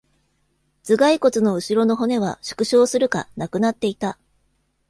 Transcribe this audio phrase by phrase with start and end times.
[0.83, 4.17] 頭蓋骨の後ろの骨は、縮小するか、なくなっていた。